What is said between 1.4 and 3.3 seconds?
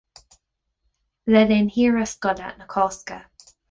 linn shaoire scoile na Cásca.